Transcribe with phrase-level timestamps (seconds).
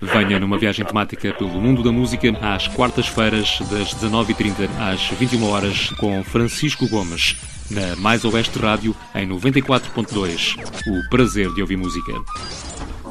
[0.00, 5.90] Venha numa viagem temática pelo mundo da música às quartas-feiras, das 19h30 às 21 horas
[5.98, 7.36] com Francisco Gomes,
[7.70, 10.56] na Mais Oeste Rádio, em 94.2.
[10.86, 12.12] O prazer de ouvir música.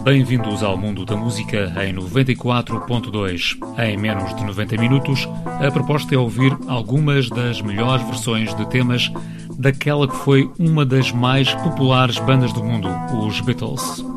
[0.04, 3.58] Bem-vindos ao mundo da música em 94.2.
[3.80, 9.12] Em menos de 90 minutos, a proposta é ouvir algumas das melhores versões de temas
[9.58, 12.88] daquela que foi uma das mais populares bandas do mundo,
[13.26, 14.15] os Beatles.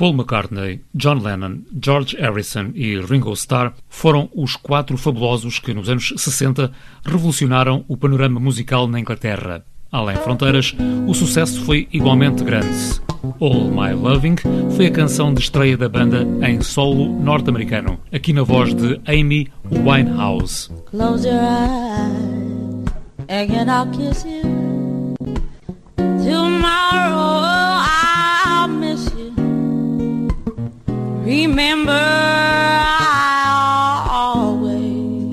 [0.00, 5.90] Paul McCartney, John Lennon, George Harrison e Ringo Starr foram os quatro fabulosos que nos
[5.90, 6.72] anos 60
[7.04, 9.62] revolucionaram o panorama musical na Inglaterra.
[9.92, 10.74] Além fronteiras,
[11.06, 12.98] o sucesso foi igualmente grande.
[13.38, 14.36] All My Loving
[14.74, 19.52] foi a canção de estreia da banda em solo norte-americano, aqui na voz de Amy
[19.70, 20.70] Winehouse.
[20.86, 22.88] Close your eyes
[23.28, 24.40] and I'll kiss you.
[26.24, 27.39] Tomorrow
[31.30, 33.22] Remember, I'll
[34.10, 35.32] always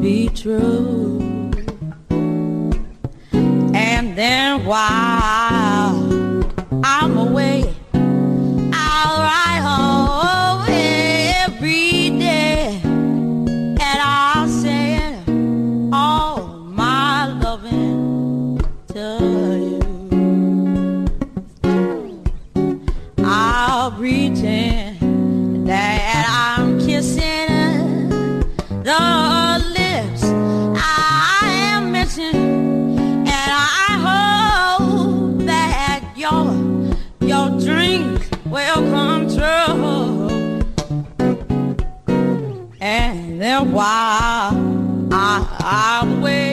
[0.00, 1.18] be true.
[3.74, 5.61] And then while
[39.42, 40.62] true.
[42.80, 43.72] And then
[45.10, 46.51] I, I'm waiting,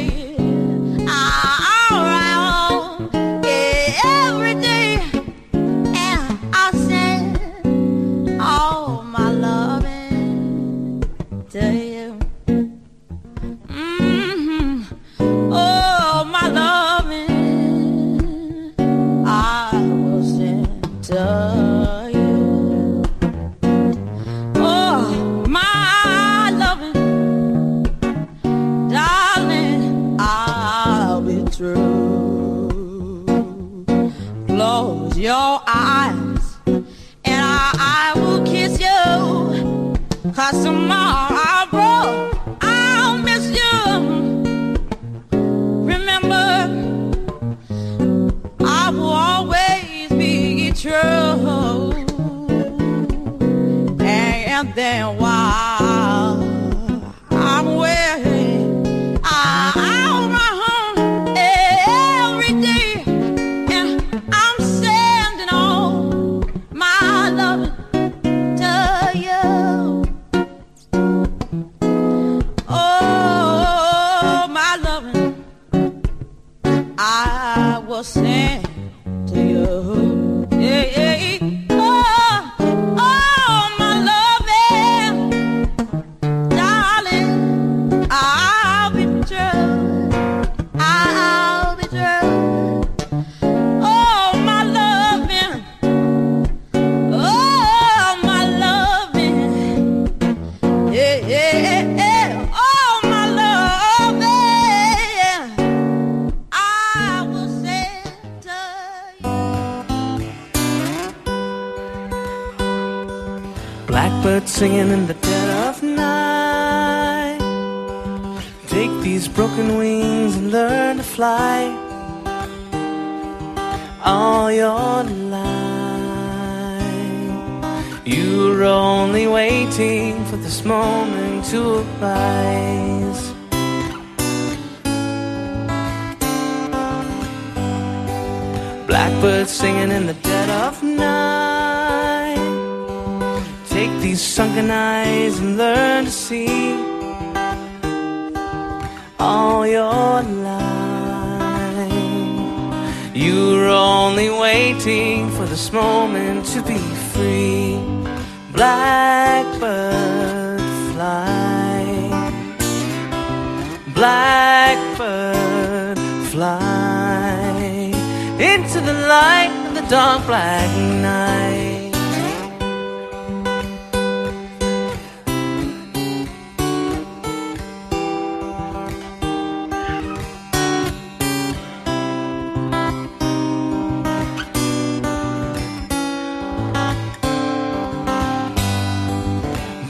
[54.80, 55.69] then while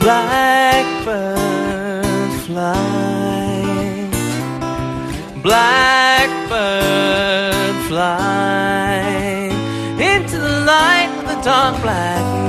[0.10, 1.36] Blackbird
[2.48, 4.10] fly,
[5.44, 6.96] blackbird
[7.88, 9.52] fly
[10.00, 12.49] into the light of the dark black.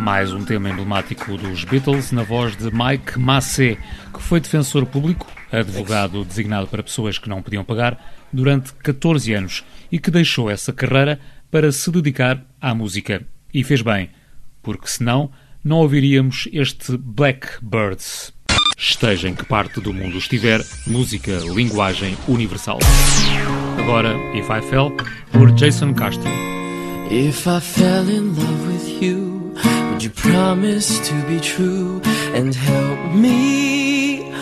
[0.00, 3.78] Mais um tema emblemático dos Beatles na voz de Mike Massey,
[4.12, 9.64] que foi defensor público, advogado designado para pessoas que não podiam pagar, durante 14 anos
[9.92, 11.20] e que deixou essa carreira
[11.50, 13.26] para se dedicar à música.
[13.52, 14.08] E fez bem,
[14.62, 15.30] porque senão
[15.62, 18.32] não ouviríamos este Blackbirds.
[18.78, 22.78] Esteja em que parte do mundo estiver, música, linguagem universal.
[23.78, 24.96] Agora, If I Fell,
[25.30, 26.30] por Jason Castro.
[27.10, 29.29] If I fell in love with you,
[29.64, 32.00] would you promise to be true
[32.34, 34.32] and help me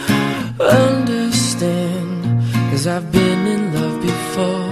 [0.61, 2.23] understand?
[2.71, 4.71] Cause I've been in love before,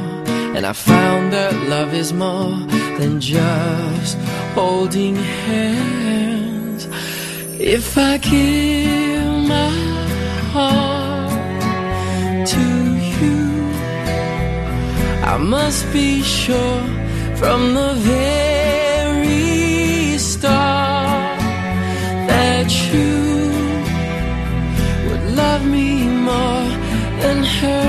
[0.56, 2.56] and I found that love is more
[2.98, 4.16] than just
[4.54, 6.86] holding hands.
[7.58, 9.70] If I give my
[10.52, 11.30] heart
[12.54, 12.66] to
[13.20, 13.40] you,
[15.32, 16.82] I must be sure
[17.40, 18.55] from the very
[26.30, 26.68] more
[27.22, 27.86] than her.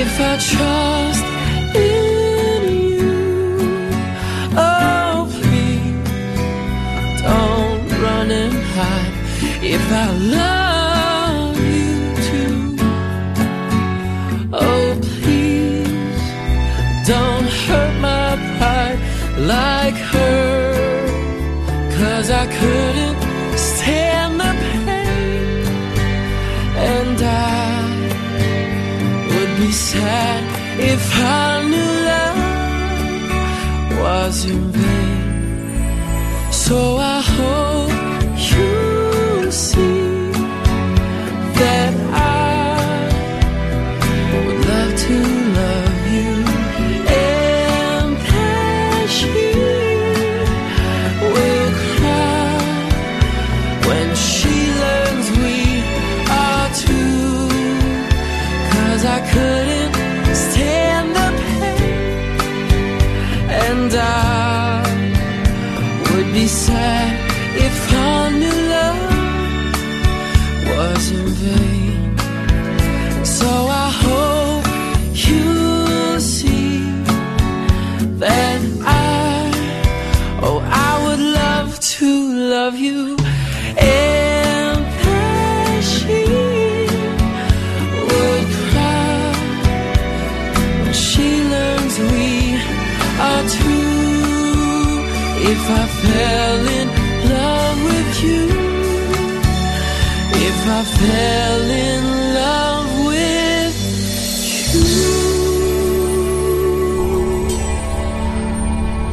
[0.00, 1.26] If I trust
[1.90, 2.62] in
[2.94, 3.16] you,
[4.56, 6.10] oh please
[7.22, 9.14] don't run and hide.
[9.74, 10.06] If I
[10.38, 11.94] love you
[12.28, 12.58] too.
[14.52, 16.22] Oh, please
[17.06, 18.98] don't hurt my pride
[19.54, 20.58] like her.
[21.98, 23.07] Cause I couldn't
[27.08, 27.30] and I
[29.30, 30.42] would be sad
[30.92, 32.40] if I knew love
[34.00, 36.52] was in vain.
[36.52, 37.87] So I hope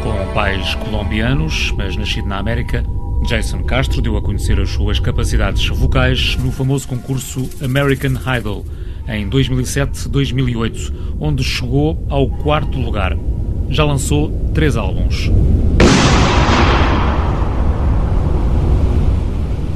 [0.02, 2.84] Com pais colombianos, mas nascido na América,
[3.28, 8.66] Jason Castro deu a conhecer as suas capacidades vocais no famoso concurso American Idol
[9.08, 13.16] em 2007-2008, onde chegou ao quarto lugar.
[13.70, 15.30] Já lançou três álbuns.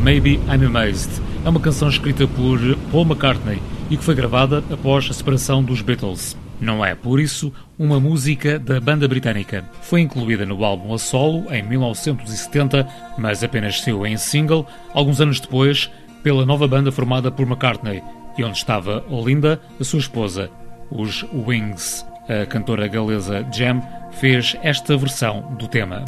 [0.02, 2.60] Maybe I'm Amazed é uma canção escrita por
[2.92, 6.36] Paul McCartney e que foi gravada após a separação dos Beatles.
[6.60, 9.64] Não é, por isso, uma música da banda britânica.
[9.82, 15.40] Foi incluída no álbum a solo em 1970, mas apenas saiu em single alguns anos
[15.40, 15.90] depois,
[16.22, 18.04] pela nova banda formada por McCartney
[18.38, 20.50] e onde estava Olinda, a sua esposa,
[20.92, 22.06] os Wings.
[22.28, 23.82] A cantora galesa Jam
[24.12, 26.04] fez esta versão do tema.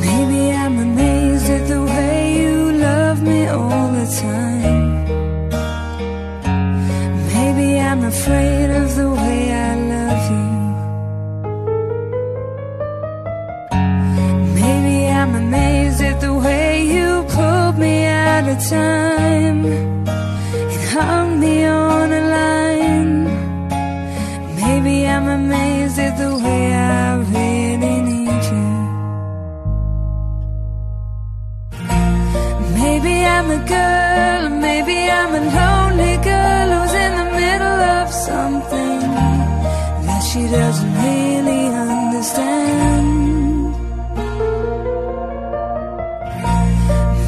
[0.00, 5.04] Maybe I'm amazed at the way you love me all time.
[7.34, 10.48] Maybe I'm afraid of the way I love you.
[14.60, 21.64] Maybe I'm amazed at the way you pulled me out of time and hung me
[21.64, 23.24] on a line.
[24.56, 26.67] Maybe I'm amazed at the way
[33.38, 39.00] I'm a girl, maybe I'm a lonely girl who's in the middle of something
[40.06, 43.06] that she doesn't really understand.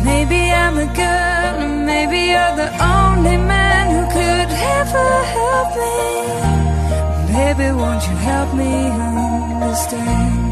[0.05, 4.51] Maybe I'm a girl, maybe you're the only man who could
[4.81, 5.99] ever help me.
[7.35, 8.73] Baby, won't you help me
[9.63, 10.50] understand?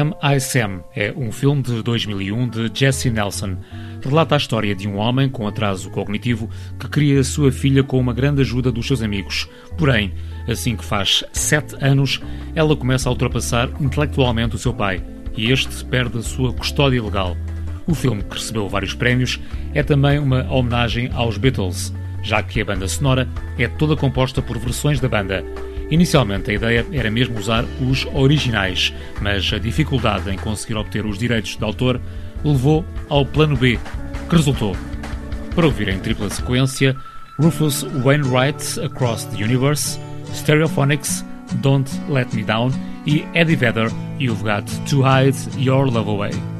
[0.00, 0.40] M.I.
[0.40, 3.58] Sam é um filme de 2001 de Jesse Nelson.
[4.02, 7.98] Relata a história de um homem com atraso cognitivo que cria a sua filha com
[7.98, 9.46] uma grande ajuda dos seus amigos.
[9.76, 10.14] Porém,
[10.48, 12.18] assim que faz sete anos,
[12.54, 15.04] ela começa a ultrapassar intelectualmente o seu pai
[15.36, 17.36] e este perde a sua custódia legal.
[17.86, 19.38] O filme, que recebeu vários prémios,
[19.74, 21.92] é também uma homenagem aos Beatles,
[22.22, 23.28] já que a banda sonora
[23.58, 25.44] é toda composta por versões da banda
[25.90, 31.18] Inicialmente a ideia era mesmo usar os originais, mas a dificuldade em conseguir obter os
[31.18, 32.00] direitos de autor
[32.44, 33.78] levou ao plano B,
[34.28, 34.76] que resultou.
[35.54, 36.96] Para ouvir em tripla sequência,
[37.38, 39.98] Rufus Wainwright Across the Universe,
[40.32, 42.70] Stereophonics, Don't Let Me Down
[43.04, 46.59] e Eddie Vedder, You've Got to Hide Your Love Away.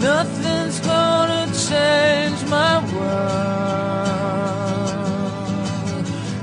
[0.00, 3.60] Nothing's gonna change my world.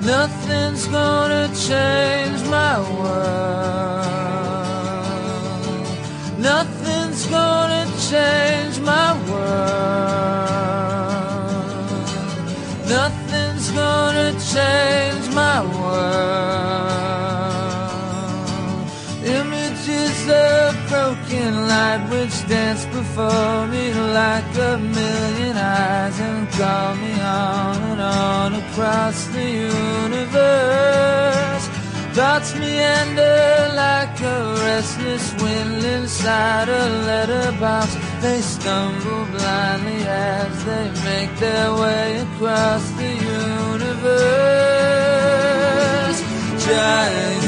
[0.05, 3.97] Nothing's gonna change my world.
[6.37, 9.77] Nothing's gonna change my world.
[12.87, 16.37] Nothing's gonna change my world.
[19.25, 22.85] Images of broken light which dance
[23.17, 29.49] before me like a million eyes and call me on and on across the
[30.05, 31.65] universe.
[32.13, 37.95] Thoughts meander like a restless wind inside a letterbox.
[38.21, 44.17] They stumble blindly as they make their way across the universe.
[46.65, 47.47] Giant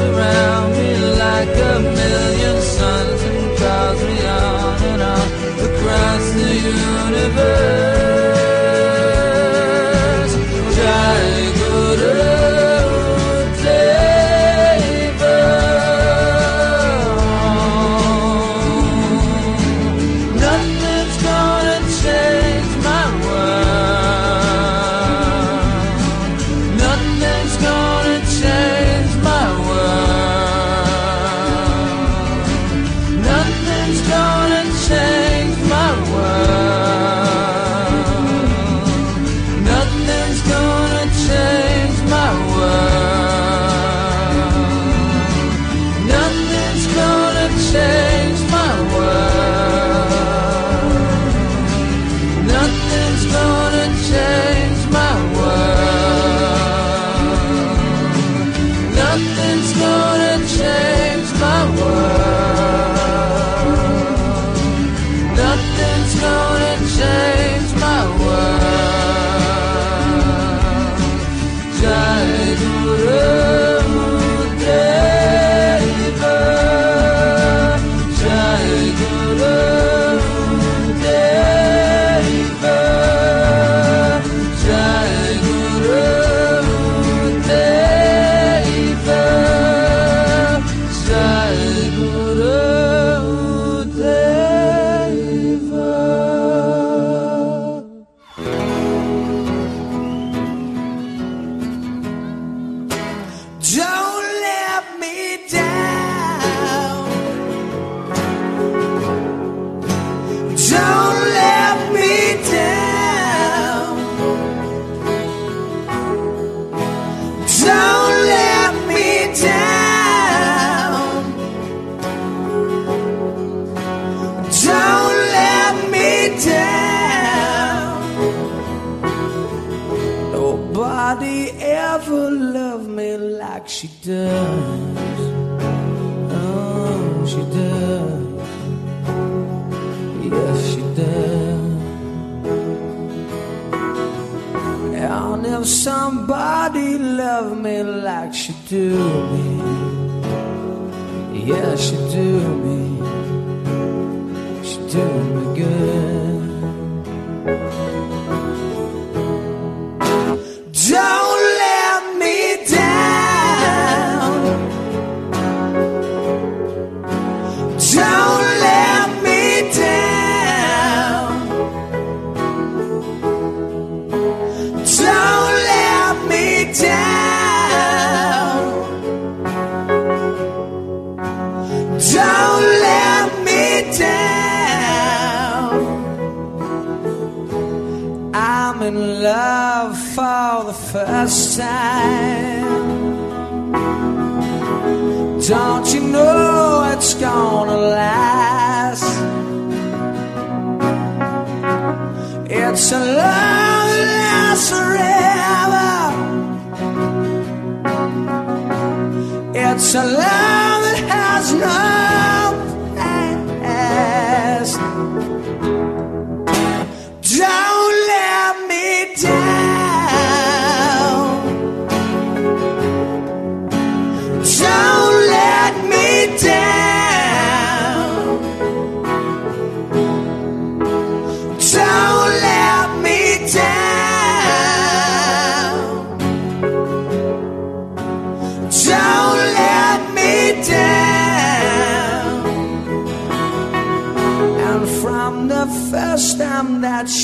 [0.00, 0.89] Around me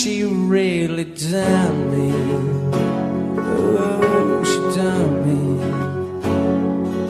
[0.06, 2.08] she really done me.
[3.38, 5.40] Oh, she done me.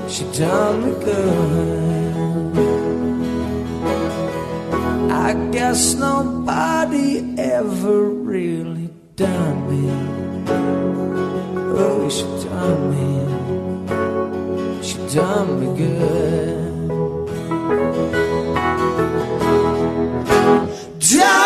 [0.09, 2.57] She done me good.
[5.13, 9.83] I guess nobody ever really done me.
[11.77, 13.09] Oh, she done me.
[14.83, 16.57] She done me good.
[20.99, 21.46] Done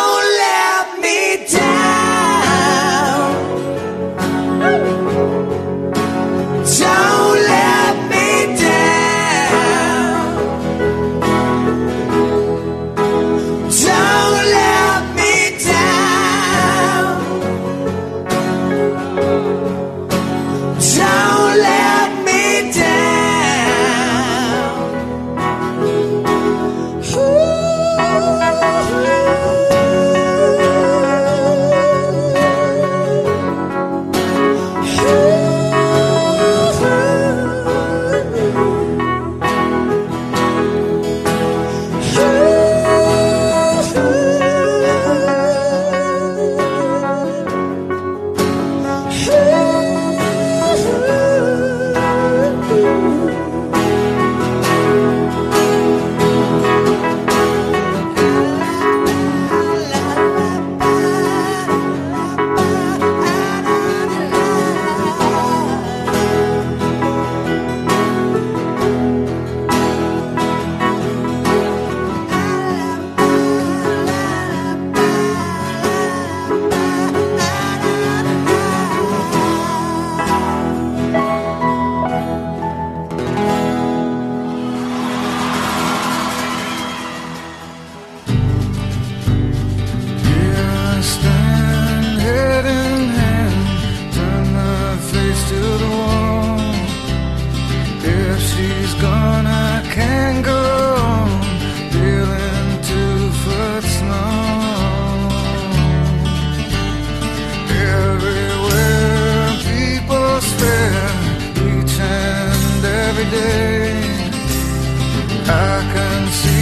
[115.53, 116.60] I can see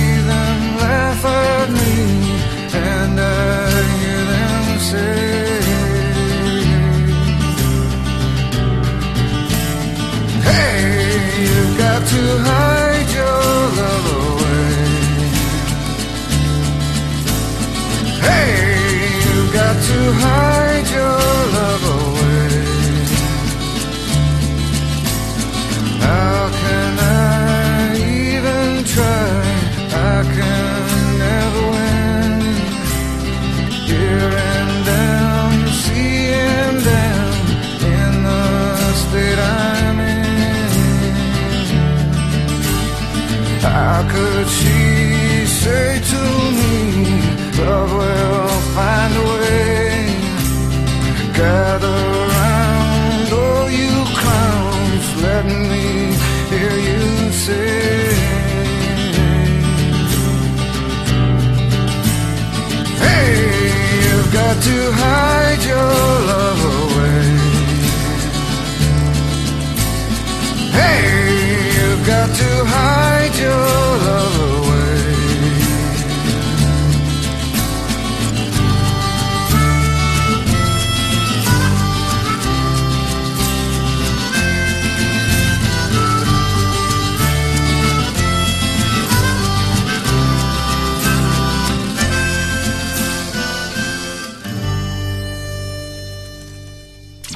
[64.91, 65.38] her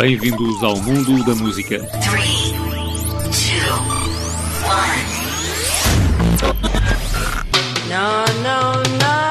[0.02, 1.78] Bem-vindos ao mundo da música.
[2.00, 2.50] Three,
[3.30, 3.70] two,
[4.66, 5.06] one.
[7.88, 9.21] No, no, no.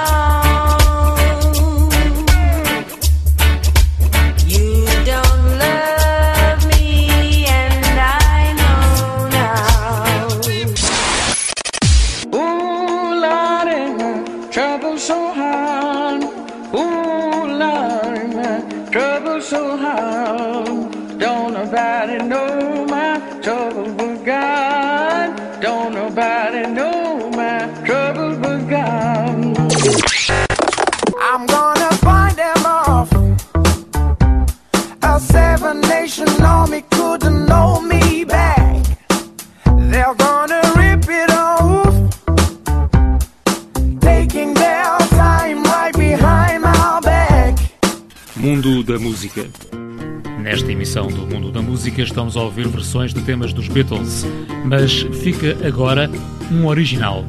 [51.92, 54.26] Música estamos a ouvir versões de temas dos Beatles,
[54.64, 56.10] mas fica agora
[56.50, 57.26] um original,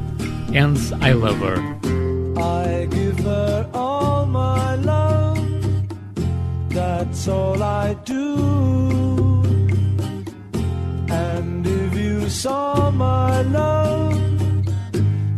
[0.51, 1.59] And I Love Her.
[2.37, 5.41] I give her all my love,
[6.69, 9.43] that's all I do.
[11.09, 14.17] And if you saw my love,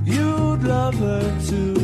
[0.05, 1.74] you'd love her too.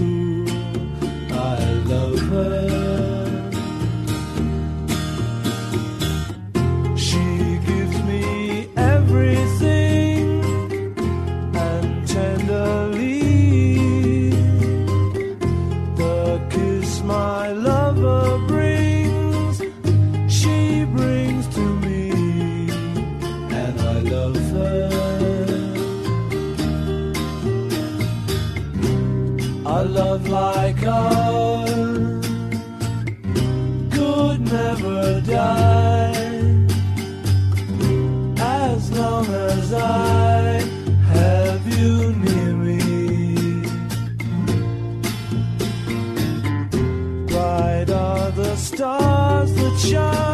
[33.91, 36.12] Could never die
[38.39, 40.60] as long as I
[41.13, 43.62] have you near me.
[47.28, 50.31] Bright are the stars that shine,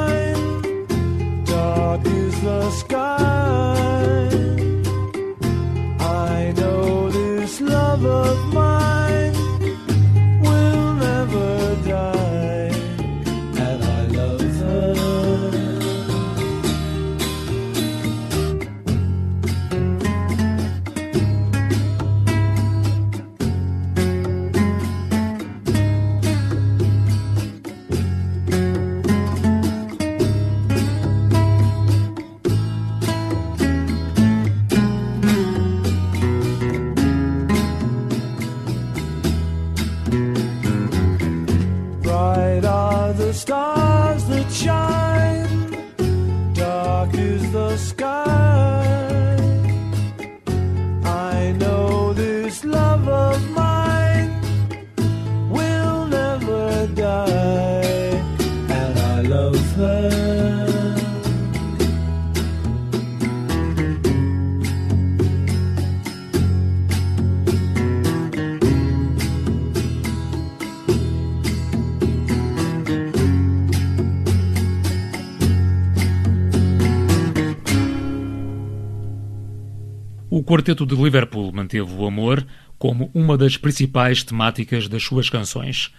[80.48, 82.48] quarteto de Liverpool manteve o amor
[82.80, 85.92] como uma das principais temáticas das suas canções.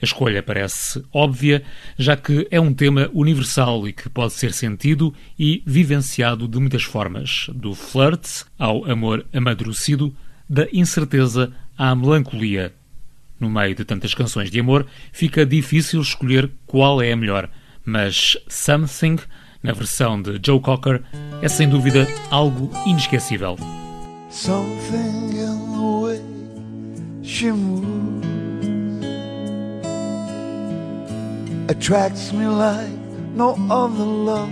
[0.00, 1.64] A escolha parece óbvia,
[1.98, 6.82] já que é um tema universal e que pode ser sentido e vivenciado de muitas
[6.82, 10.14] formas, do flirt ao amor amadurecido,
[10.46, 12.74] da incerteza à melancolia.
[13.40, 17.48] No meio de tantas canções de amor, fica difícil escolher qual é a melhor,
[17.82, 19.16] mas Something,
[19.62, 21.02] na versão de Joe Cocker,
[21.40, 23.56] é sem dúvida algo inesquecível.
[24.34, 26.20] Something in the way
[27.22, 28.26] she moves
[31.70, 32.90] attracts me like
[33.32, 34.50] no other love.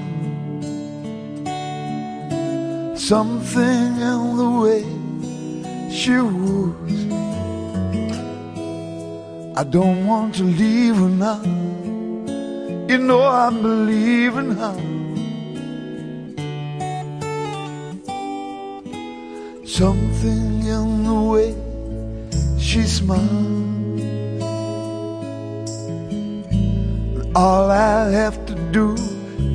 [2.96, 4.82] Something in the way
[5.90, 7.12] she woos.
[9.56, 11.42] I don't want to leave her now.
[12.88, 15.01] You know I believe in her.
[19.72, 21.54] Something in the way
[22.58, 24.02] she smiles.
[27.34, 28.92] All I have to do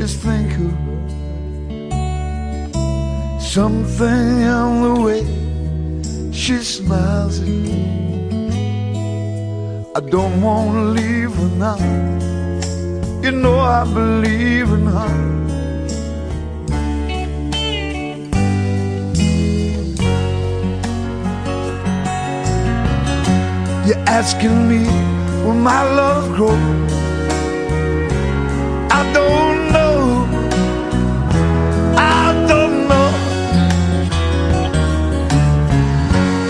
[0.03, 0.99] is think of her.
[3.39, 5.23] Something in the way
[6.33, 7.85] she smiles at me.
[9.95, 11.77] I don't want to leave her now.
[13.21, 15.56] You know I believe in her.
[23.87, 24.83] You're asking me
[25.45, 26.57] will my love grow?
[28.91, 30.27] I don't know.
[31.95, 33.09] I don't know.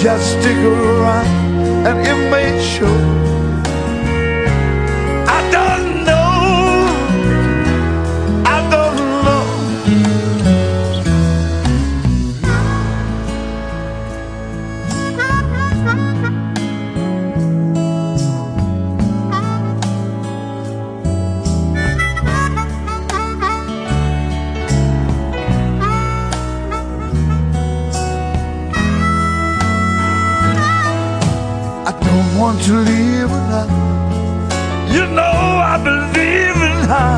[0.02, 1.28] Just stick around
[1.86, 3.37] and it may show.
[32.68, 33.68] To leave her now.
[34.94, 35.38] You know
[35.74, 37.18] I believe in her.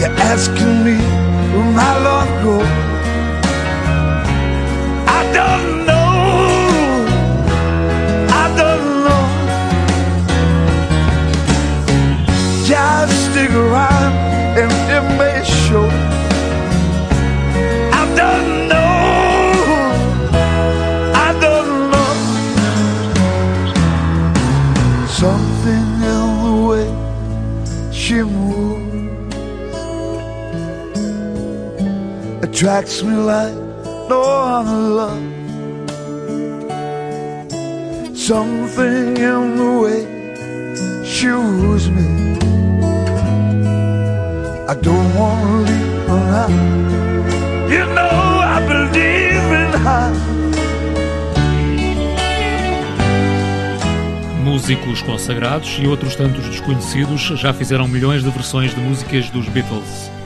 [0.00, 0.96] You're asking me
[1.52, 2.66] will my love grow?
[5.18, 6.10] I don't know.
[8.42, 9.24] I don't know.
[12.64, 13.87] Just stick around
[32.58, 33.54] attracts me like
[34.08, 35.22] no other love.
[38.16, 40.02] Something in the way
[41.06, 42.36] she woos me.
[44.66, 46.48] I don't want to leave her now.
[47.70, 50.12] You know I believe in her.
[54.42, 60.17] Músicos consagrados e outros tantos desconhecidos já fizeram milhões de versões de músicas dos Beatles.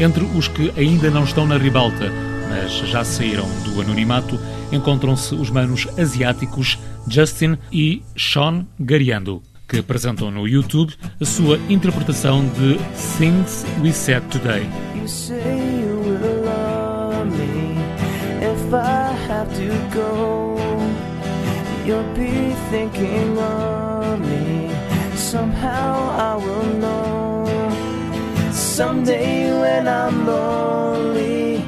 [0.00, 2.10] Entre os que ainda não estão na ribalta,
[2.48, 4.40] mas já saíram do anonimato,
[4.72, 12.42] encontram-se os manos asiáticos Justin e Sean Gariando, que apresentam no YouTube a sua interpretação
[12.48, 12.78] de
[13.18, 14.66] Things We Said Today.
[14.96, 15.06] You.
[25.30, 27.19] Somehow I will know.
[28.80, 31.62] Someday when I'm lonely,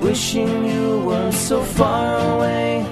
[0.00, 2.86] wishing you were so far away,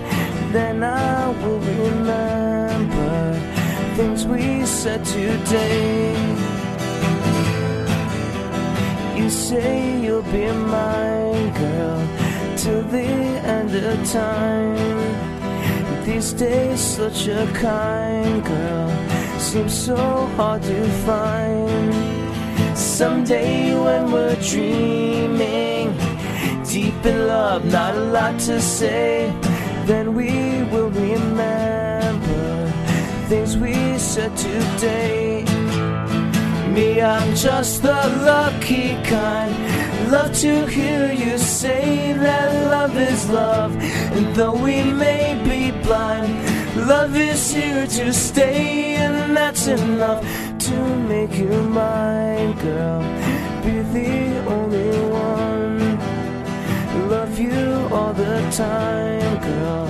[0.52, 3.32] then I will remember
[3.96, 6.12] things we said today.
[9.16, 12.00] You say you'll be mine, girl,
[12.58, 13.08] till the
[13.56, 16.04] end of time.
[16.04, 18.90] These days, such a kind girl
[19.38, 19.96] seems so
[20.36, 22.21] hard to find.
[23.02, 25.90] Someday, when we're dreaming,
[26.62, 29.28] deep in love, not a lot to say,
[29.86, 32.70] then we will remember
[33.26, 35.42] things we said today.
[36.68, 39.52] Me, I'm just the lucky kind.
[40.12, 43.74] Love to hear you say that love is love.
[44.16, 50.22] And though we may be blind, love is here to stay, and that's enough
[50.58, 53.02] to make you mine, girl.
[53.62, 55.98] Be the only one.
[57.08, 59.86] Love you all the time, girl.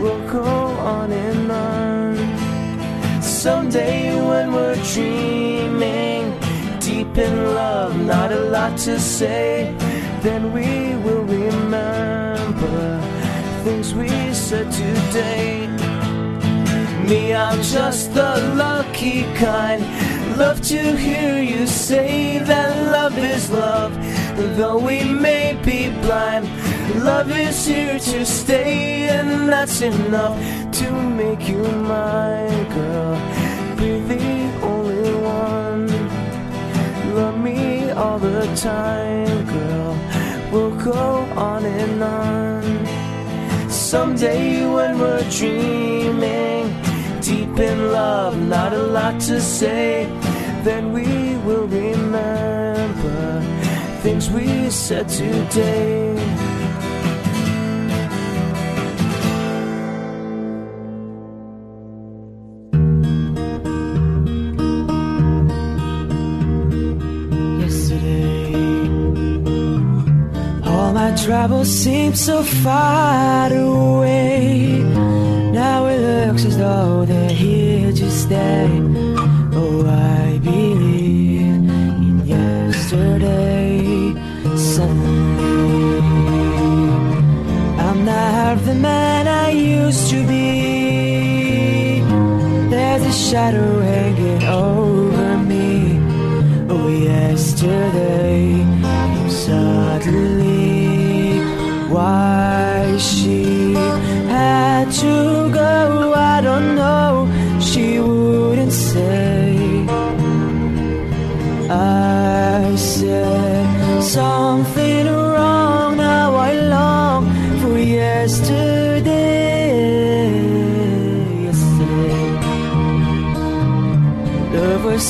[0.00, 3.22] We'll go on and on.
[3.22, 6.38] Someday when we're dreaming,
[6.80, 9.74] deep in love, not a lot to say,
[10.22, 13.00] then we will remember
[13.62, 15.85] things we said today.
[17.08, 19.80] Me, I'm just the lucky kind.
[20.36, 23.92] Love to hear you say that love is love.
[24.56, 26.46] Though we may be blind,
[27.04, 30.36] love is here to stay, and that's enough
[30.78, 33.14] to make you mine, girl.
[33.76, 34.26] Be the
[34.62, 35.86] only one.
[37.14, 39.96] Love me all the time, girl.
[40.50, 42.66] We'll go on and on.
[43.70, 46.65] Someday when we're dreaming,
[47.56, 50.04] deep in love, not a lot to say,
[50.62, 53.40] then we will remember
[54.02, 56.14] things we said today.
[67.60, 68.54] Yesterday,
[70.64, 75.15] all my troubles seem so far away.
[76.26, 78.66] Looks as though they're here to stay.
[79.52, 84.12] Oh, I believe in yesterday.
[84.56, 85.98] Suddenly,
[87.78, 92.00] I'm not half the man I used to be.
[92.70, 96.00] There's a shadow hanging over me.
[96.68, 98.25] Oh, yesterday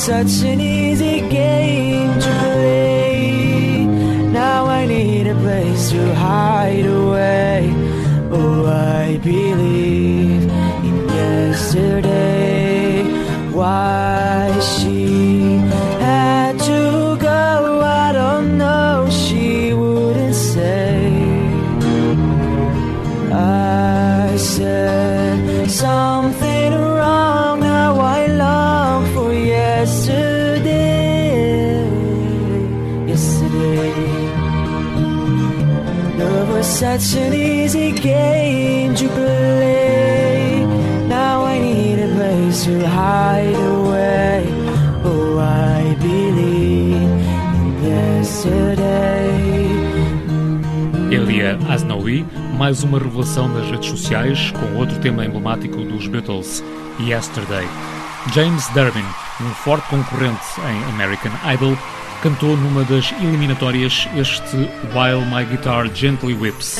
[0.07, 1.86] such an easy game
[36.99, 40.65] such an easy game to play.
[41.07, 44.45] Now I need a place to hide away.
[45.03, 46.95] Oh, I believe
[47.53, 49.27] in yesterday.
[51.11, 52.25] Elia Asnaoui,
[52.57, 56.63] mais uma revelação nas redes sociais com outro tema emblemático dos Beatles,
[56.99, 57.67] Yesterday.
[58.33, 59.05] James Durbin,
[59.41, 61.77] um forte concorrente em American Idol,
[62.21, 64.57] cantou numa das eliminatórias este
[64.93, 66.79] While My Guitar Gently Whips.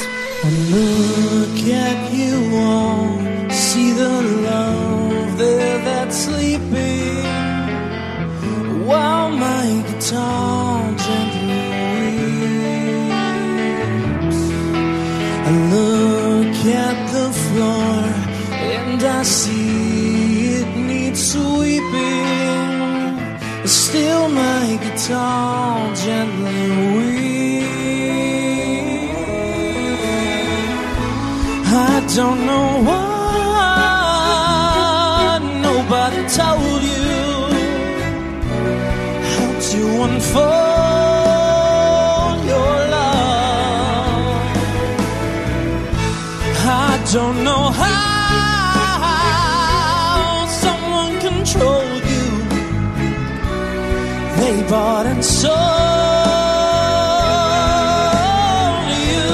[15.49, 18.03] I look at the floor
[18.51, 19.76] and I see
[25.07, 27.67] guitar gently weeps.
[31.69, 33.69] I don't know why
[35.61, 37.05] nobody told you
[39.31, 40.66] how to unfold
[54.69, 55.55] bought and sold
[59.03, 59.27] you.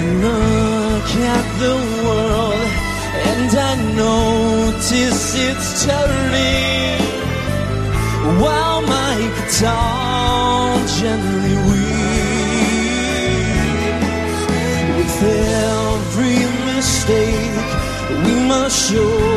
[0.00, 2.68] And look at the world,
[3.30, 7.00] and I notice it's turning
[8.40, 11.96] while my guitar gently weeps.
[14.96, 15.16] With
[15.92, 16.40] every
[16.72, 17.66] mistake,
[18.24, 19.35] we must surely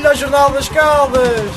[0.00, 1.50] O Jornal das Caldas!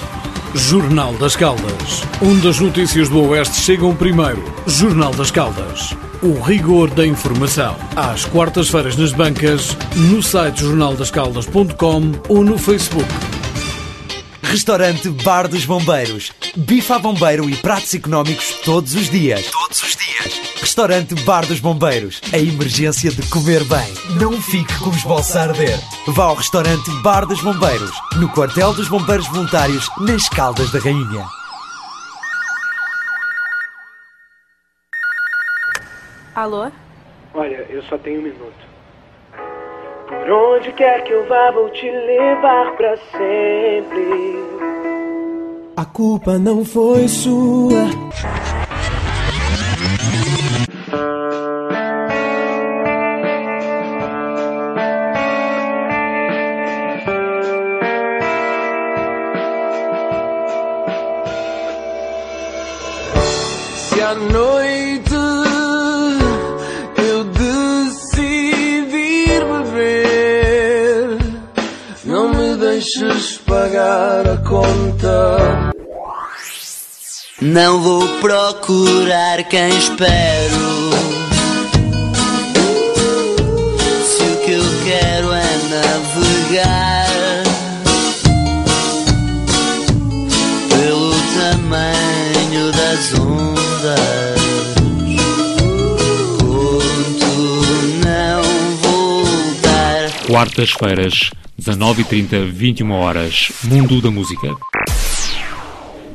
[0.54, 2.04] Jornal das Caldas.
[2.22, 4.44] Onde as notícias do Oeste chegam primeiro.
[4.68, 5.96] Jornal das Caldas.
[6.22, 7.78] O rigor da informação.
[7.96, 13.08] Às quartas-feiras nas bancas, no site jornaldascaldas.com ou no Facebook.
[14.42, 16.34] Restaurante Bar dos Bombeiros.
[16.56, 19.46] Bife a bombeiro e pratos económicos todos os dias.
[19.52, 20.03] Todos os dias.
[20.74, 22.20] Restaurante Bar dos Bombeiros.
[22.34, 23.94] A emergência de comer bem.
[24.20, 25.80] Não fique com os bolsos a arder.
[26.08, 27.92] Vá ao restaurante Bar dos Bombeiros.
[28.20, 31.28] No quartel dos Bombeiros Voluntários, nas Caldas da Rainha.
[36.34, 36.72] Alô?
[37.36, 38.66] Olha, eu só tenho um minuto.
[40.08, 44.40] Por onde quer que eu vá, vou te levar pra sempre.
[45.78, 47.86] A culpa não foi sua.
[77.54, 80.90] Não vou procurar quem espero.
[84.08, 87.44] Se o que eu quero é navegar
[90.68, 94.24] pelo tamanho das ondas.
[100.26, 101.30] Quartas-feiras,
[101.62, 103.52] 19h30, 21 horas.
[103.64, 104.50] Mundo da Música.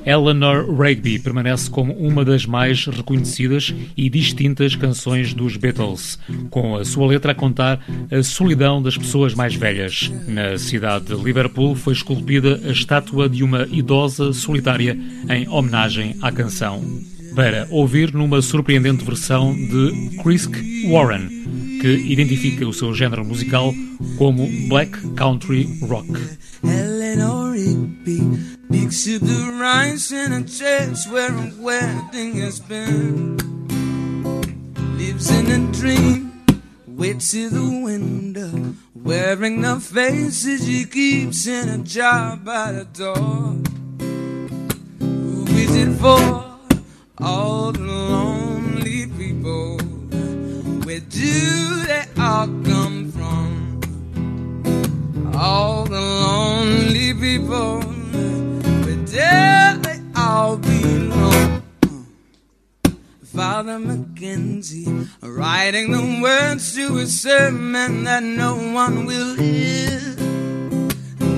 [0.09, 6.84] Eleanor Rigby permanece como uma das mais reconhecidas e distintas canções dos Beatles, com a
[6.84, 10.11] sua letra a contar a solidão das pessoas mais velhas.
[10.26, 14.98] Na cidade de Liverpool foi esculpida a estátua de uma idosa solitária
[15.28, 16.82] em homenagem à canção.
[17.39, 20.49] Para ouvir numa surpreendente versão de Chris
[20.91, 21.28] Warren,
[21.80, 23.72] que identifica o seu género musical
[24.16, 26.09] como Black Country Rock.
[26.62, 26.89] The
[37.84, 41.78] window, wearing the faces keeps in a
[42.45, 43.55] by the door.
[44.99, 46.47] Who is it for?
[47.20, 49.78] All the lonely people.
[50.84, 53.80] Where do they all come from?
[55.34, 57.80] All the lonely people.
[57.82, 61.62] Where do they all belong?
[63.24, 70.17] Father McKenzie writing the words to a sermon that no one will hear.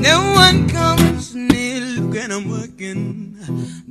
[0.01, 1.81] No one comes near.
[1.81, 3.37] Look at him working,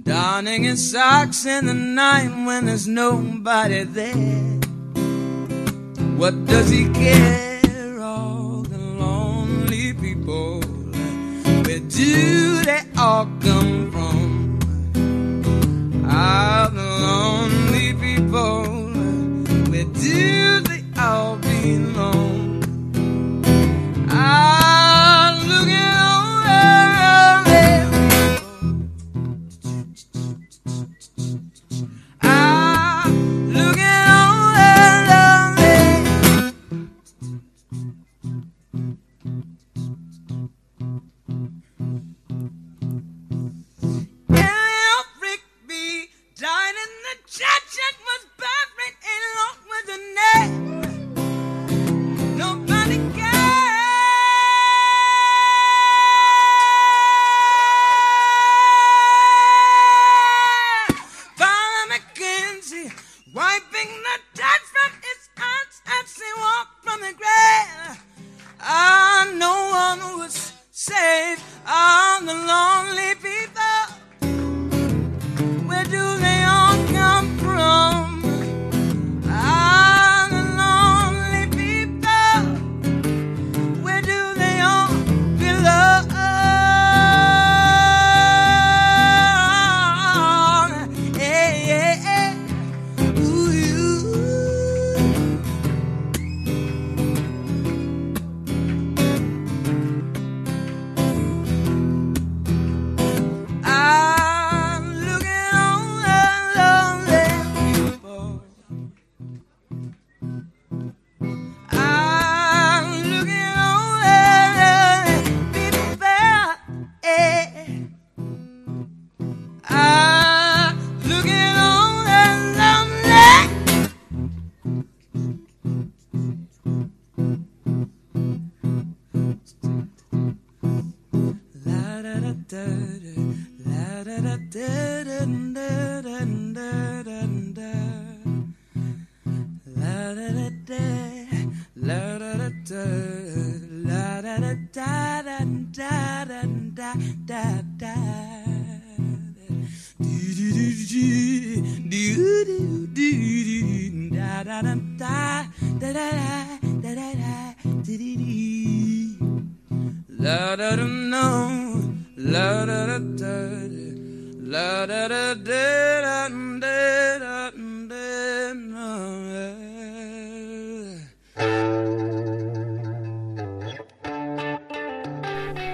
[0.01, 4.59] donning his socks in the night when there's nobody there.
[6.17, 8.01] What does he care?
[8.01, 10.61] All the lonely people.
[11.65, 14.59] Where do they all come from?
[16.05, 16.48] All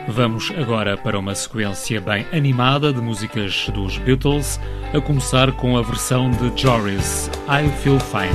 [0.08, 4.60] Vamos agora para uma sequência bem animada de músicas dos Beatles,
[4.94, 8.30] a começar com a versão de Joris, I Feel Fine.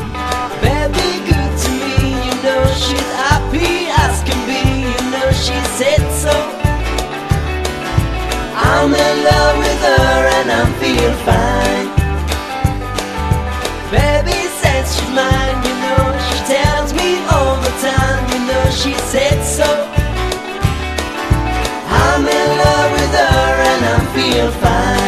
[8.63, 10.51] I'm in love with her and
[11.25, 11.89] fine.
[13.91, 15.50] Baby says she's mine.
[24.61, 25.00] find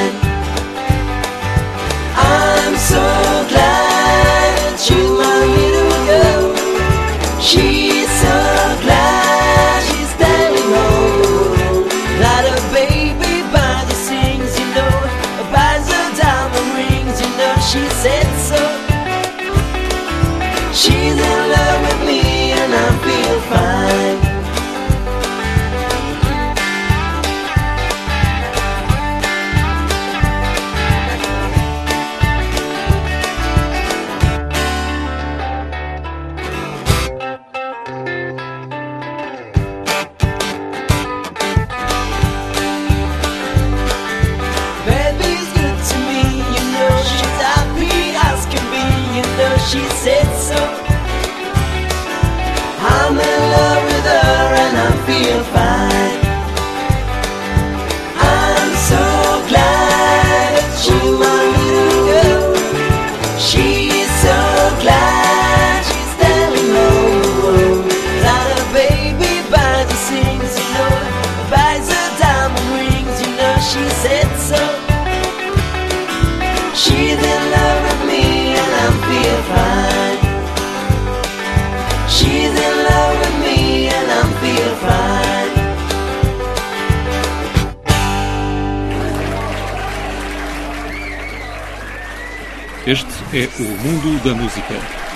[93.34, 95.11] é o mundo da música.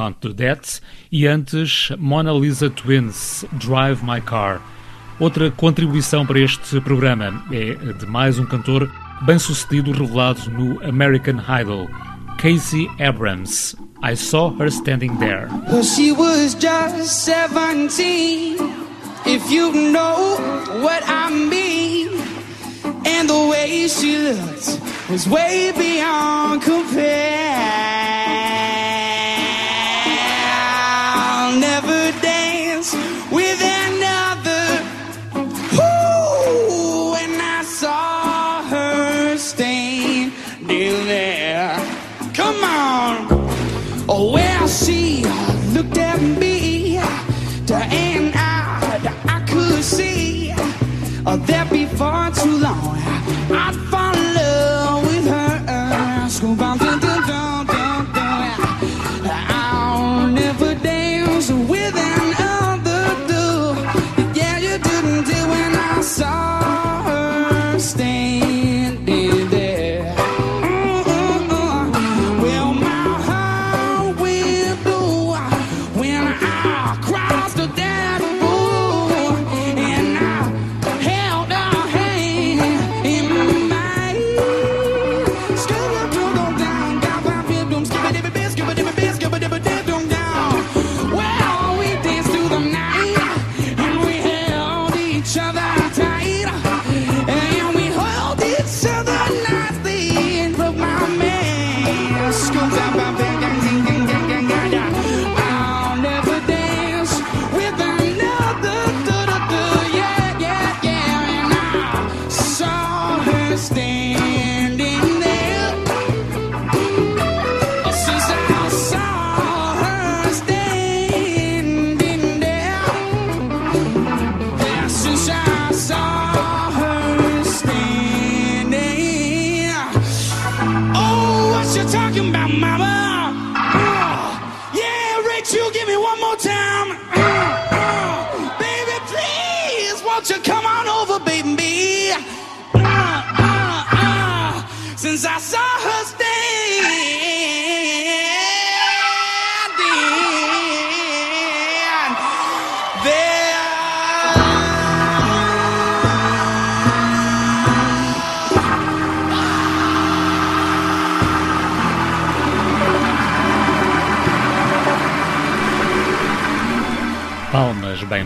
[0.00, 0.80] Can't Do That
[1.12, 4.62] e antes Mona Lisa Twins Drive My Car.
[5.18, 8.90] Outra contribuição para este programa é de mais um cantor
[9.26, 11.86] bem-sucedido revelado no American Idol,
[12.38, 13.76] Casey Abrams.
[14.02, 15.48] I saw her standing there.
[15.70, 18.56] Well, she was just 17,
[19.26, 20.38] if you know
[20.80, 22.08] what I mean.
[23.04, 24.80] And the way she looked
[25.10, 27.39] was way beyond compare.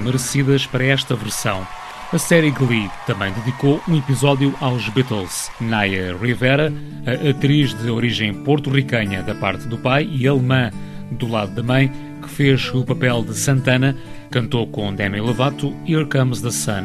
[0.04, 1.66] Merecidas para esta versão.
[2.12, 5.50] A série Glee também dedicou um episódio aos Beatles.
[5.60, 6.72] Naya Rivera,
[7.06, 10.70] a atriz de origem porto-ricanha da parte do pai e alemã
[11.10, 11.90] do lado da mãe,
[12.22, 13.96] que fez o papel de Santana,
[14.30, 16.84] cantou com Demi Lovato Here Comes the Sun.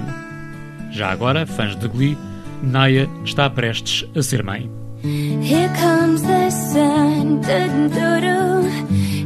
[0.91, 2.17] Já agora, fãs de Glee,
[2.63, 4.69] Naya está prestes a ser mãe.
[5.03, 7.41] Here comes the sun.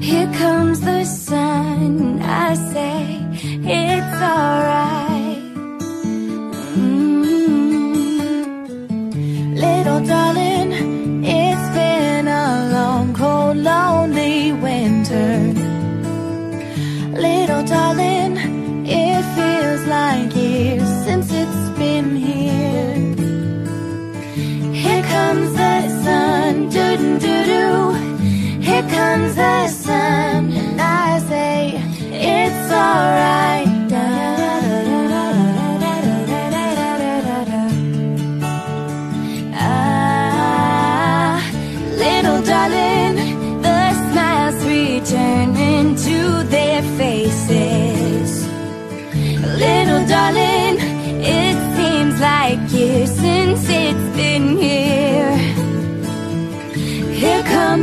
[0.01, 2.21] Here comes the sun.
[2.21, 3.22] I say
[3.65, 5.41] it's alright.
[6.75, 7.13] Mm.
[9.55, 14.72] Little darling, it's been a long, cold, lonely winter.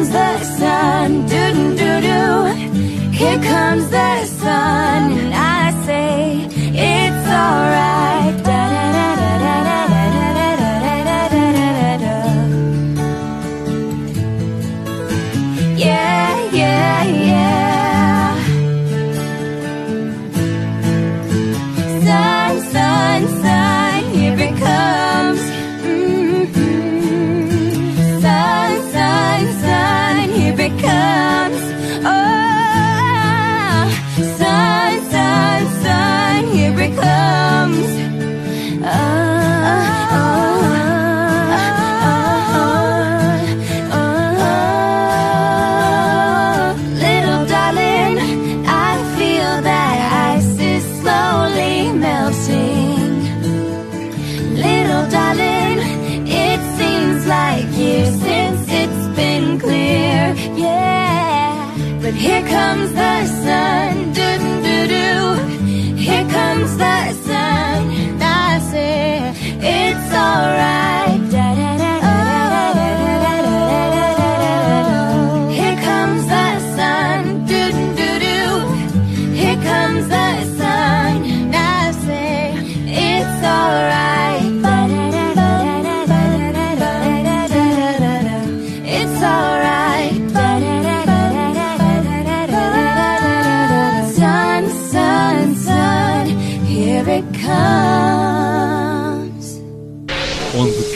[0.00, 2.44] Comes the sun, doo doo doo doo.
[3.12, 4.19] Here comes the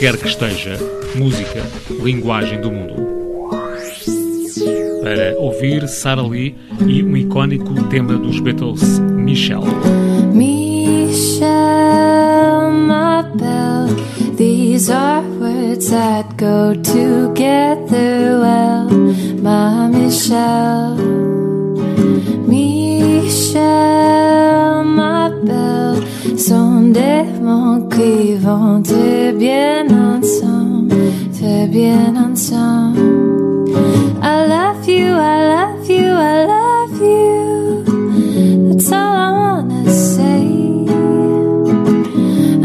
[0.04, 0.78] quer que esteja,
[1.14, 2.94] música, linguagem do mundo.
[5.02, 6.54] Para ouvir Sarah Lee
[6.86, 9.64] e um icónico tema dos Beatles, Michelle.
[10.30, 11.48] Michelle,
[12.70, 13.96] my belle,
[14.36, 18.90] these are words that go together well.
[19.40, 20.98] My Michelle,
[22.46, 23.93] Michelle,
[26.48, 30.94] sont des mots qui vont très bien ensemble,
[31.32, 33.00] très bien ensemble.
[34.22, 37.84] I love you, I love you, I love you.
[38.68, 40.86] That's all I wanna say.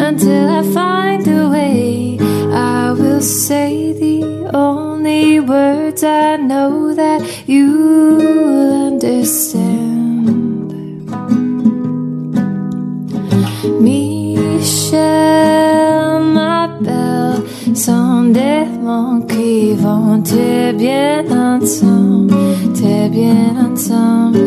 [0.08, 2.18] Until I find a way,
[2.52, 8.59] I will say the only words I know that you'll
[14.92, 22.34] Michel, ma belle, sont des mots qui vont très bien ensemble,
[22.74, 24.40] très bien ensemble.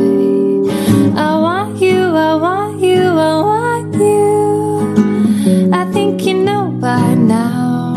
[1.17, 5.71] I want you, I want you, I want you.
[5.73, 7.95] I think you know by now.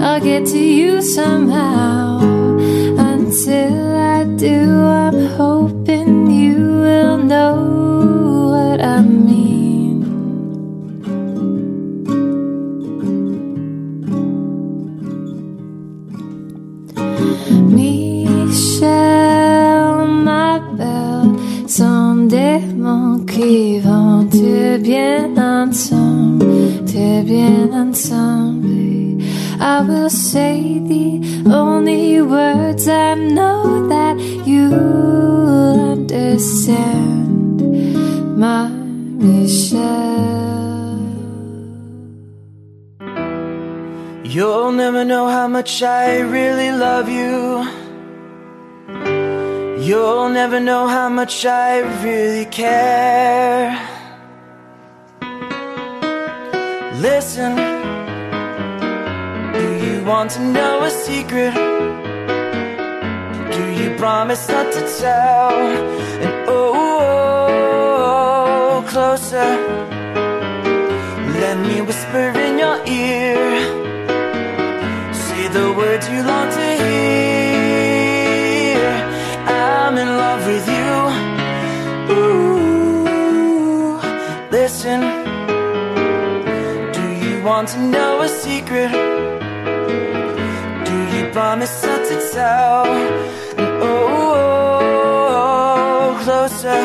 [0.00, 2.18] I'll get to you somehow.
[2.96, 4.80] Until I do,
[23.80, 29.22] vont très bien ensemble, très bien ensemble.
[29.60, 31.20] I will say the
[31.50, 37.62] only words I know that you'll understand,
[38.36, 39.82] my Michelle.
[44.24, 47.81] You'll never know how much I really love you.
[49.82, 53.74] You'll never know how much I really care.
[57.00, 57.56] Listen,
[59.52, 61.52] do you want to know a secret?
[63.56, 65.50] Do you promise not to tell?
[66.24, 66.72] And oh,
[68.06, 69.50] oh closer.
[71.42, 73.42] Let me whisper in your ear.
[75.12, 77.41] Say the words you long to hear.
[79.92, 80.90] I'm in love with you.
[82.16, 84.00] Ooh,
[84.50, 85.00] listen.
[86.96, 88.90] Do you want to know a secret?
[90.88, 92.86] Do you promise not to tell?
[93.84, 94.06] Oh,
[96.24, 96.82] closer.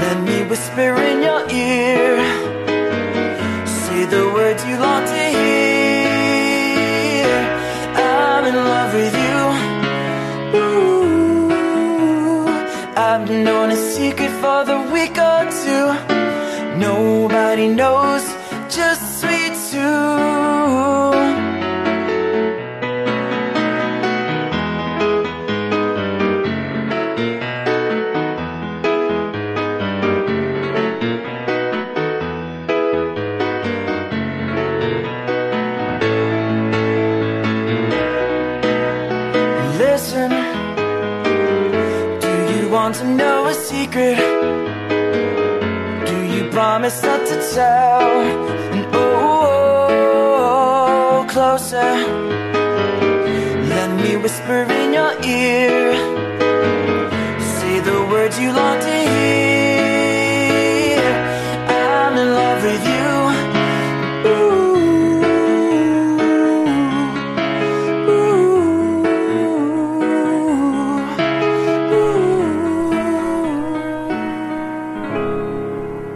[0.00, 2.16] Let me whisper in your ear.
[3.66, 5.37] Say the words you long to hear.
[53.74, 55.94] Let me whisper in your ear.
[57.56, 61.02] Say the words you long to hear.
[61.68, 62.98] I'm in love with you.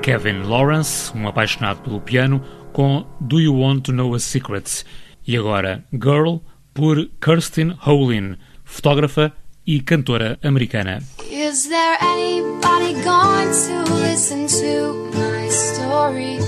[0.03, 4.85] Kevin Lawrence, um apaixonado pelo piano, com Do You Want to Know a Secret?
[5.27, 6.41] E agora Girl,
[6.75, 9.33] por Kirsten Howlin, fotógrafa
[9.67, 11.03] e cantora americana.
[11.31, 16.39] Is there anybody going to listen to my story?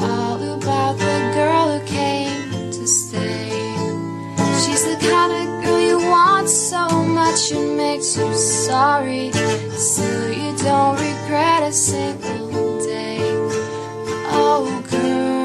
[0.00, 3.50] All about the girl who came to stay.
[4.64, 9.30] She's the kind of girl you want so much it makes you sorry.
[9.76, 13.20] Still, you don't regret a single day.
[14.30, 15.37] Oh, girl.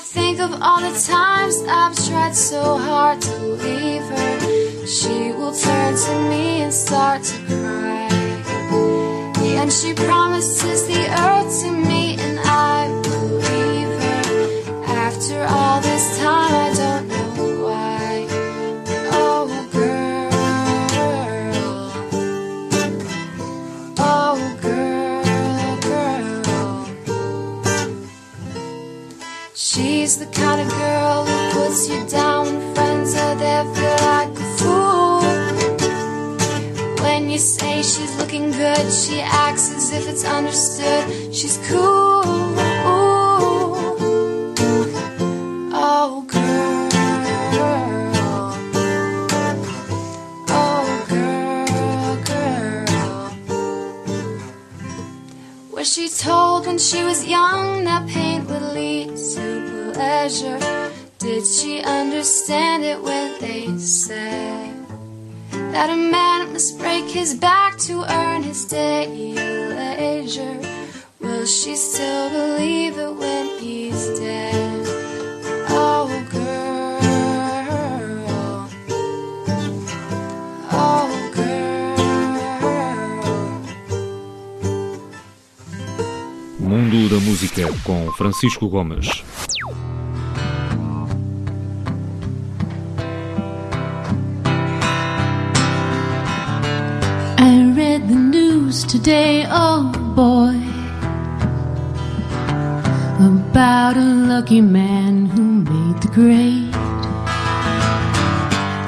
[0.00, 5.94] Think of all the times I've tried so hard to leave her, she will turn
[5.94, 8.08] to me and start to cry.
[9.60, 14.84] And she promises the earth to me, and I believe her.
[14.86, 16.69] After all this time,
[30.10, 34.30] She's the kind of girl who puts you down when friends are there, feel like
[34.30, 35.20] a fool.
[37.04, 41.32] When you say she's looking good, she acts as if it's understood.
[41.32, 42.24] She's cool.
[45.72, 46.88] Oh, girl.
[50.48, 53.30] Oh, girl, girl.
[55.70, 59.16] Was she told when she was young that pain would lead
[60.00, 60.58] pleasure?
[61.18, 64.74] Did she understand it when they said
[65.72, 70.58] that a man must break his back to earn his daily leisure?
[71.20, 74.86] Will she still believe it when he's dead?
[75.68, 77.00] Oh, girl.
[80.72, 81.96] Oh, girl.
[86.58, 89.29] Mundo da Música com Francisco Gomes.
[98.70, 100.54] News today, oh boy,
[103.26, 106.74] about a lucky man who made the grade.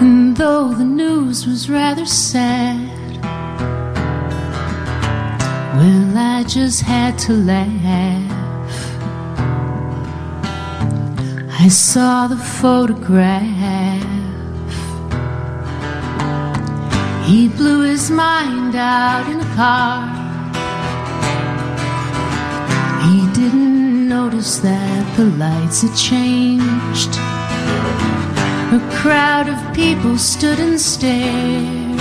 [0.01, 2.91] And though the news was rather sad,
[5.77, 8.39] well, I just had to laugh.
[11.61, 14.22] I saw the photograph.
[17.33, 20.05] He blew his mind out in a car.
[23.07, 27.13] He didn't notice that the lights had changed.
[28.77, 31.99] A crowd of people stood and stared.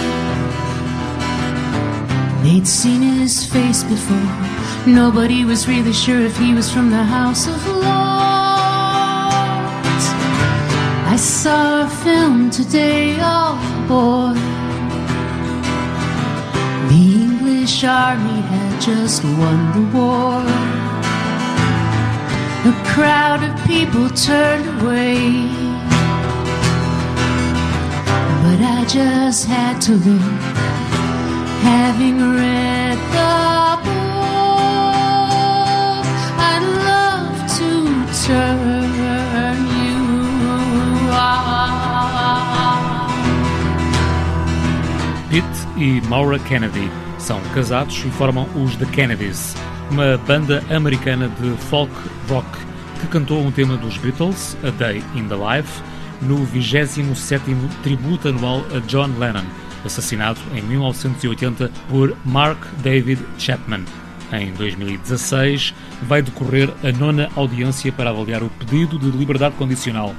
[2.43, 4.35] They'd seen his face before.
[4.85, 7.85] Nobody was really sure if he was from the House of Lords.
[11.07, 13.55] I saw a film today, oh
[13.87, 14.50] boy.
[17.81, 20.43] English army had just won the war.
[22.69, 25.17] A crowd of people turned away.
[28.43, 30.41] But I just had to look,
[31.63, 34.05] having read the book.
[36.49, 37.69] I'd love to
[38.27, 40.01] turn you
[41.11, 41.61] on.
[45.77, 46.91] E Maura Kennedy
[47.31, 49.55] são casados e formam os The Kennedys,
[49.89, 51.89] uma banda americana de folk
[52.27, 52.45] rock
[52.99, 55.81] que cantou um tema dos Beatles, A Day in the Life,
[56.21, 59.45] no 27º tributo anual a John Lennon,
[59.85, 63.85] assassinado em 1980 por Mark David Chapman.
[64.33, 70.13] Em 2016 vai decorrer a nona audiência para avaliar o pedido de liberdade condicional.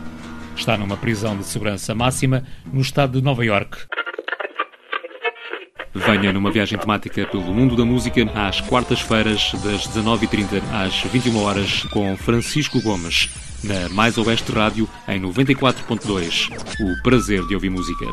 [0.57, 2.43] Está numa prisão de segurança máxima
[2.73, 3.81] no estado de Nova York.
[5.95, 11.83] Venha numa viagem temática pelo mundo da música às quartas-feiras, das 19h30 às 21 horas
[11.85, 13.29] com Francisco Gomes,
[13.63, 16.49] na Mais Oeste Rádio, em 94.2.
[16.81, 18.07] O prazer de ouvir música.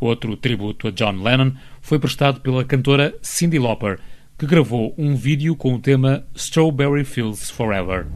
[0.00, 3.98] Outro tributo a John Lennon foi prestado pela cantora Cyndi Lauper,
[4.38, 8.06] que gravou um vídeo com o tema Strawberry Fields Forever.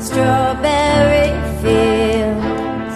[0.00, 1.30] strawberry
[1.60, 2.94] fields.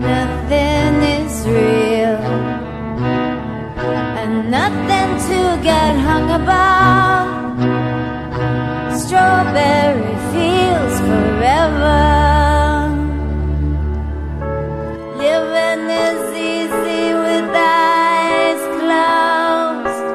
[0.00, 2.20] Nothing is real,
[4.20, 7.26] and nothing to get hung about.
[8.98, 12.02] Strawberry fields forever.
[15.18, 20.06] Living is easy with eyes closed,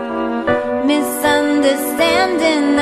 [0.87, 2.80] misunderstanding.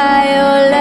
[0.00, 0.79] high or.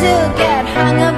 [0.00, 1.09] to get hung up.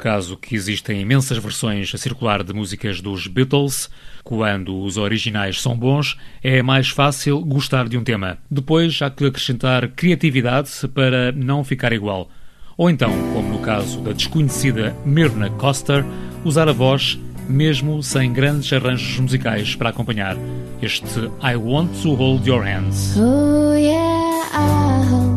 [0.00, 3.90] acaso que existem imensas versões a circular de músicas dos Beatles.
[4.24, 8.38] Quando os originais são bons, é mais fácil gostar de um tema.
[8.50, 12.30] Depois há que acrescentar criatividade para não ficar igual.
[12.78, 16.02] Ou então, como no caso da desconhecida Myrna Coster,
[16.44, 20.36] usar a voz mesmo sem grandes arranjos musicais para acompanhar.
[20.80, 23.18] Este I Want to Hold Your Hands.
[23.18, 25.36] Oh, yeah, I'll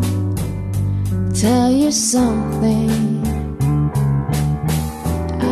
[1.33, 3.32] tell you something.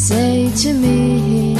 [0.00, 1.59] Say to me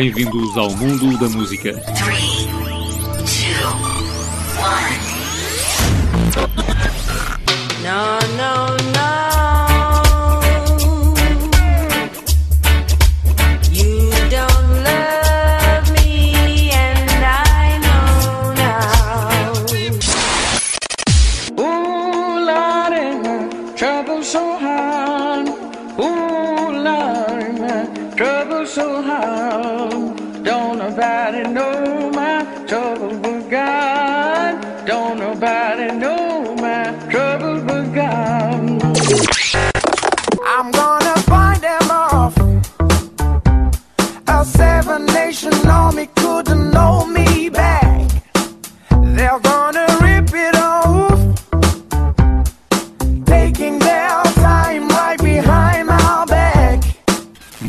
[0.00, 1.74] Bem-vindos ao mundo da música.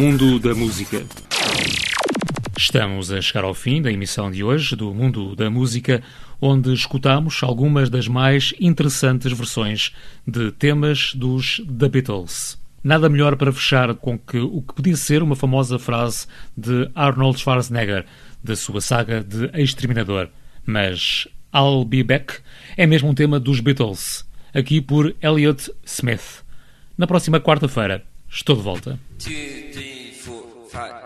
[0.01, 1.05] Mundo da Música.
[2.57, 6.01] Estamos a chegar ao fim da emissão de hoje do Mundo da Música,
[6.41, 9.95] onde escutamos algumas das mais interessantes versões
[10.25, 12.57] de temas dos The Beatles.
[12.83, 16.25] Nada melhor para fechar com que o que podia ser uma famosa frase
[16.57, 18.03] de Arnold Schwarzenegger,
[18.43, 20.29] da sua saga de Exterminador.
[20.65, 22.39] Mas I'll Be Back
[22.75, 26.43] é mesmo um tema dos Beatles, aqui por Elliot Smith.
[26.97, 28.99] Na próxima quarta-feira, estou de volta.
[29.19, 29.29] Two,
[29.71, 31.01] three, four, five.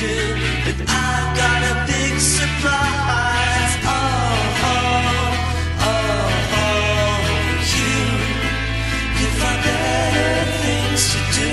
[0.00, 3.72] But I've got a big surprise.
[3.84, 4.80] Oh, oh,
[5.84, 7.16] oh, oh,
[9.20, 10.32] you find better
[10.64, 11.52] things to do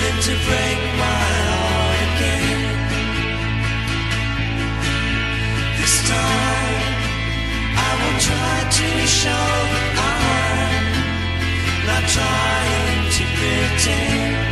[0.00, 2.64] than to break my heart again.
[5.76, 6.80] This time,
[7.76, 8.88] I will try to
[9.20, 10.84] show that I'm
[11.88, 14.45] not trying to pretend.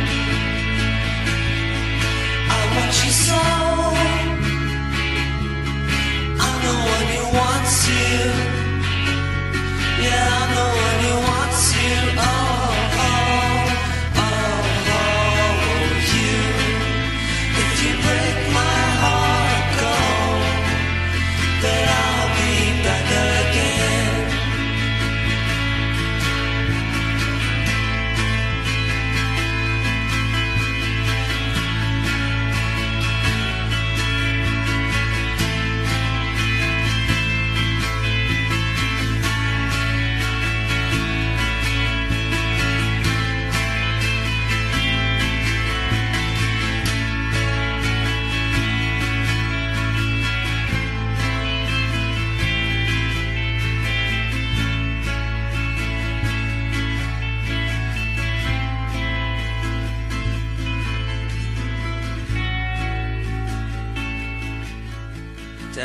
[10.05, 10.84] Yeah, I'm the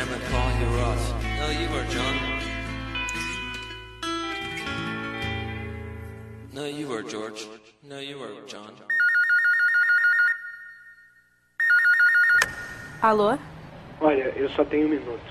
[0.01, 1.03] Damn it, Paul, you off.
[1.37, 2.15] No, you were, John.
[6.51, 7.45] No, you were, George.
[7.83, 8.73] No, you were, John.
[13.03, 13.37] Alô?
[13.99, 15.21] Olha, eu só tenho um minuto.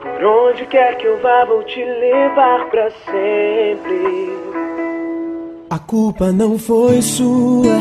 [0.00, 4.32] Por onde quer que eu vá, vou te levar pra sempre.
[5.68, 7.76] A culpa não foi sua.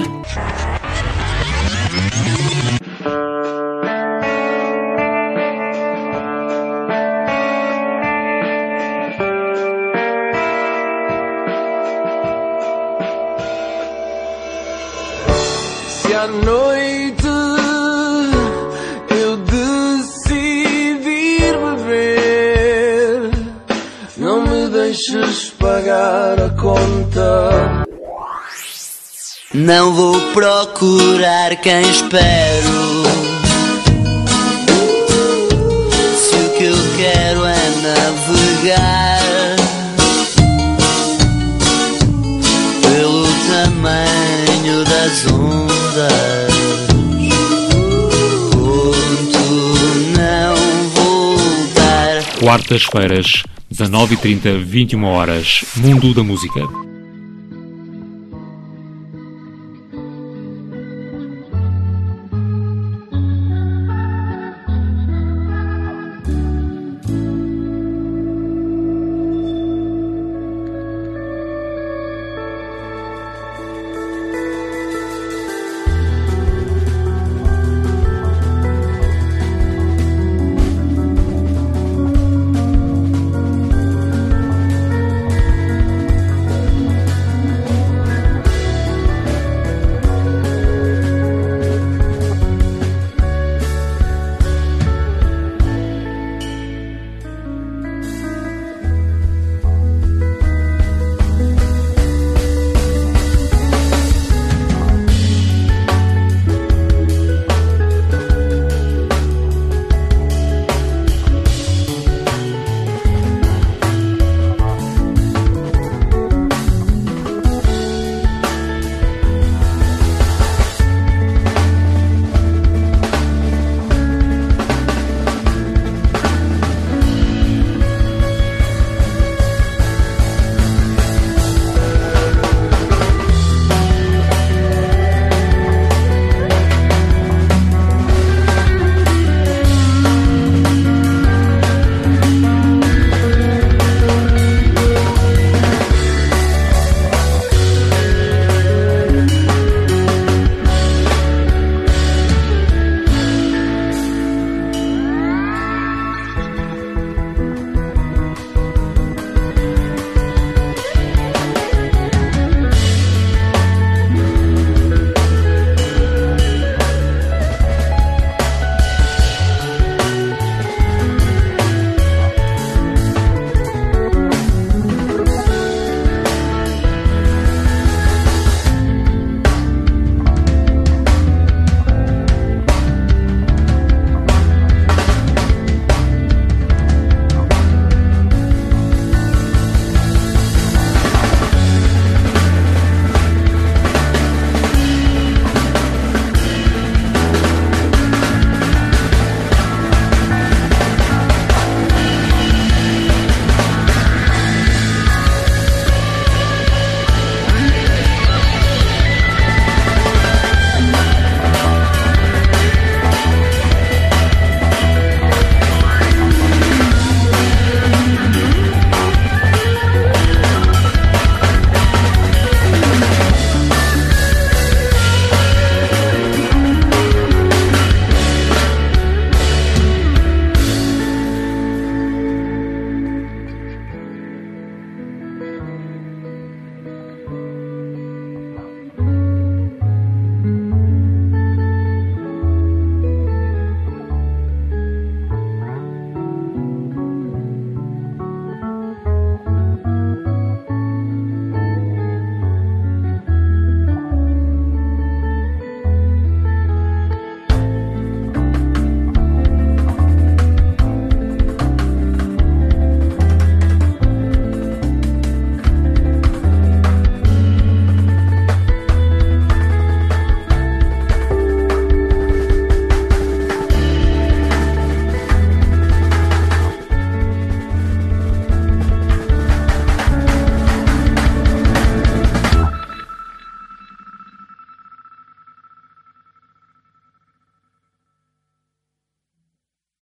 [29.67, 33.03] Não vou procurar quem espero.
[36.15, 39.19] Se o que eu quero é navegar
[42.81, 46.47] pelo tamanho das ondas.
[52.39, 55.65] Quartas-feiras, 19h30, 21 horas.
[55.75, 56.61] Mundo da Música.